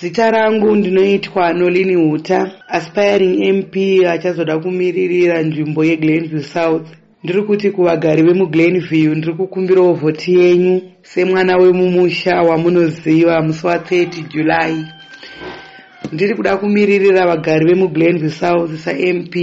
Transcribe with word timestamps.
zita 0.00 0.30
rangu 0.30 0.76
ndinoitwa 0.76 1.52
nolini 1.52 1.94
huta 1.94 2.50
aspiring 2.68 3.52
mp 3.52 3.76
achazoda 4.08 4.58
kumiririra 4.58 5.42
nzvimbo 5.42 5.84
yeglenview 5.84 6.42
south. 6.42 6.88
Ndiri 7.24 7.42
kuti 7.42 7.70
kuvagari 7.70 8.22
vemuglenview 8.22 9.14
ndiri 9.14 9.34
kukumbirawo 9.34 9.92
vhoti 9.92 10.34
yenyu 10.34 10.82
semwana 11.02 11.56
wemumusha 11.56 12.42
wamunoziva 12.42 13.42
musi 13.42 13.66
wa30 13.66 14.28
july. 14.28 14.84
Ndiri 16.12 16.34
kuda 16.34 16.56
kumiririra 16.56 17.26
vagari 17.26 17.66
vemuglenview 17.66 18.30
south 18.30 18.76
samp 18.76 19.36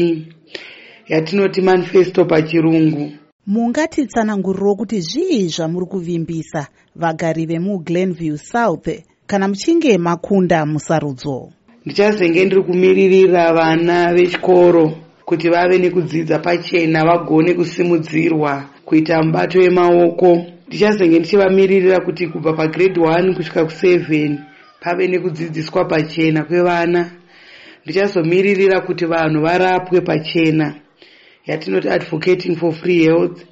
yatinoti 1.08 1.62
manifesto 1.62 2.26
pachirungu. 2.26 3.12
Mungatitsananguriro 3.48 4.76
kuti 4.76 5.02
zvii 5.02 5.48
zvamuri 5.48 5.86
kuvimbisa 5.86 6.68
vagari 6.96 7.46
vemuglenview 7.46 8.38
south 8.38 8.88
kana 9.28 9.48
muchinge 9.48 9.98
makunda 9.98 10.66
musarudzo. 10.66 11.52
Ndichazenge 11.86 12.46
ndiri 12.46 12.62
kumiririra 12.64 13.54
vana 13.54 14.14
vechikoro 14.14 14.94
kuti 15.26 15.50
vave 15.50 15.78
nekudzidza 15.78 16.40
pachena 16.40 17.06
vagone 17.06 17.54
kusimudzirwa 17.54 18.64
kuita 18.86 19.24
mubato 19.24 19.60
wemaoko 19.60 20.46
ndichazenge 20.68 21.20
ndichivamiririra 21.20 22.00
kuti 22.00 22.28
kubva 22.28 22.54
pagrade 22.54 23.00
1 23.02 23.36
kusvika 23.36 23.62
ku7 23.62 24.38
pave 24.80 25.08
nekudzidziswa 25.08 25.86
pachena 25.86 26.44
kwevana. 26.44 27.12
Ndichazomiririra 27.84 28.82
kuti 28.82 29.06
vanhu 29.06 29.42
varapwe 29.42 30.02
pachena. 30.02 30.76
Yatinoti 31.46 31.90
advocating 31.90 32.56
for 32.56 32.74
free 32.74 33.04
health 33.04 33.46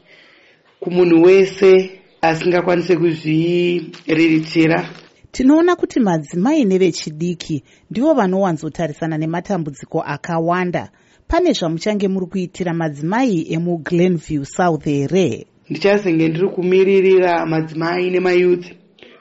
kumunhu 0.79 1.21
wese 1.23 1.91
asingakwanise 2.21 2.95
kuzviriritira 2.95 4.89
tinoona 5.33 5.75
kuti 5.75 5.99
madzimai 5.99 6.65
nevechidiki 6.65 7.63
ndivo 7.91 8.13
vanowanzotarisana 8.13 9.17
nematambudziko 9.17 10.01
akawanda. 10.01 10.89
Pane 11.27 11.53
zvamuchange 11.53 12.07
muri 12.07 12.25
kuitira 12.25 12.73
madzimai 12.73 13.47
emuglenview 13.53 14.45
south 14.45 14.83
here? 14.85 15.47
Ndichazenge 15.69 16.27
ndiri 16.27 16.49
kumiririra 16.49 17.45
madzimai 17.45 18.09
nemayouth 18.09 18.65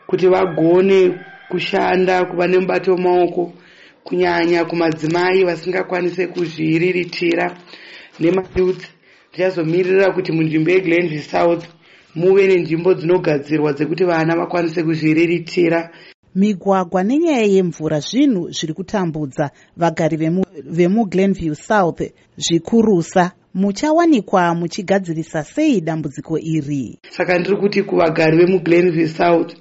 kuti 0.07 0.27
vagone 0.29 1.19
kushanda 1.49 2.25
kuva 2.25 2.47
nemubato 2.47 2.93
wemaoko 2.93 3.53
kunyanya 4.05 4.65
kumadzimai 4.65 5.45
vasingakwanise 5.45 6.27
kuzviriritira 6.27 7.57
nemayouth 8.21 8.85
ndichazomirira 9.31 10.13
kuti 10.13 10.33
munzvimbo 10.33 10.71
yeglenview 10.71 11.23
south 11.23 11.65
muve 12.15 12.47
nenzvimbo 12.47 12.95
dzinogadzirwa 12.95 13.73
dzekuti 13.73 14.05
vana 14.05 14.37
vakwanise 14.37 14.83
kuzviriritira 14.83 15.91
migwagwa 16.35 17.03
nenyaya 17.05 17.47
yemvura 17.55 18.01
zvinhu 18.01 18.51
zviri 18.51 18.75
kutambudza 18.75 19.51
vagari 19.77 20.17
vemuglenview 20.65 21.55
south. 21.55 22.01
Zvikurusa 22.37 23.33
muchawanikwa 23.55 24.55
muchigadzirisa 24.55 25.45
sei 25.45 25.81
dambudziko 25.81 26.39
iri? 26.39 26.99
Saka 27.11 27.39
ndiri 27.39 27.57
kuti 27.57 27.83
kuvagari 27.83 28.37
vemuglenview 28.37 29.09
south 29.09 29.55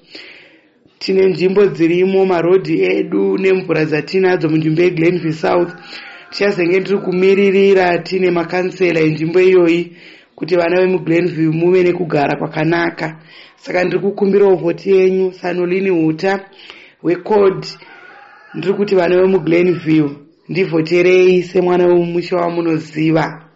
tine 1.00 1.26
nzvimbo 1.26 1.66
dzirimo 1.66 2.26
marodhi 2.26 2.82
edu 2.82 3.38
nemvura 3.38 3.86
dzatinadzo 3.86 4.50
munzvimbo 4.50 4.82
yeglenview 4.82 5.34
south. 5.34 5.72
Tichazenge 6.30 6.80
ndiri 6.80 6.98
kumiririra 6.98 8.00
tine 8.00 8.32
makansela 8.32 9.00
enzvimbo 9.00 9.40
iyoyi 9.42 9.92
kuti 10.42 10.56
vana 10.56 10.82
vemuglenview 10.82 11.52
muve 11.54 11.84
nekugara 11.84 12.36
kwakanaka. 12.36 13.20
Saka 13.56 13.84
ndiri 13.84 14.00
kukumbirawo 14.00 14.56
vhoti 14.56 14.92
yenyu 14.92 15.34
sanolini 15.34 15.90
huta 15.90 16.46
wecod 17.04 17.66
ndiri 18.54 18.74
kuti 18.74 18.96
vana 18.96 19.16
vemuglenview 19.22 20.10
ndivhoterei 20.50 21.44
semwana 21.44 21.88
wemusha 21.88 22.36
wamunoziva 22.36 23.51